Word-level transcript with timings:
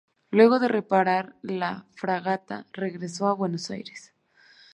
Luego 0.31 0.57
de 0.57 0.67
reparar 0.67 1.35
la 1.43 1.85
fragata, 1.91 2.65
regresó 2.73 3.27
a 3.27 3.35
Buenos 3.35 3.69
Aires. 3.69 4.15